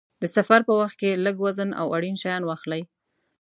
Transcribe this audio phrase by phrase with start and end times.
[0.21, 2.81] د سفر په وخت کې لږ وزن او اړین شیان واخلئ.